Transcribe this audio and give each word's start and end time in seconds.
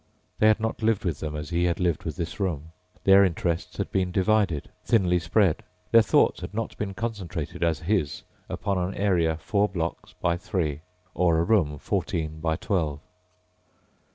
They 0.39 0.47
had 0.47 0.59
not 0.59 0.81
lived 0.81 1.05
with 1.05 1.19
them 1.19 1.35
as 1.35 1.51
he 1.51 1.65
had 1.65 1.79
lived 1.79 2.05
with 2.05 2.15
this 2.15 2.39
room. 2.39 2.71
Their 3.03 3.23
interests 3.23 3.77
had 3.77 3.91
been 3.91 4.11
divided, 4.11 4.71
thinly 4.83 5.19
spread; 5.19 5.61
their 5.91 6.01
thoughts 6.01 6.41
had 6.41 6.55
not 6.55 6.75
been 6.79 6.95
concentrated 6.95 7.63
as 7.63 7.81
his 7.81 8.23
upon 8.49 8.79
an 8.79 8.95
area 8.95 9.37
four 9.37 9.69
blocks 9.69 10.13
by 10.13 10.37
three, 10.37 10.81
or 11.13 11.37
a 11.37 11.43
room 11.43 11.77
fourteen 11.77 12.39
by 12.39 12.55
twelve. 12.55 12.99